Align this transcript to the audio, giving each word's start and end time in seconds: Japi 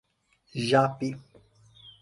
Japi 0.69 1.11